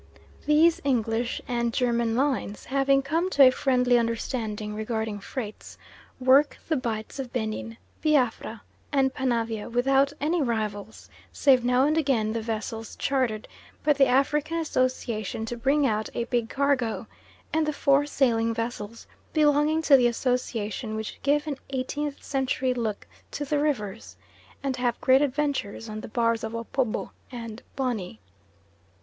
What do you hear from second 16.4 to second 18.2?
cargo, and the four